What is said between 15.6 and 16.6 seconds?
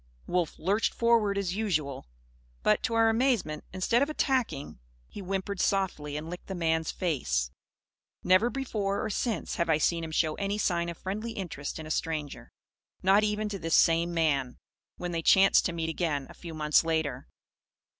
to meet again, a few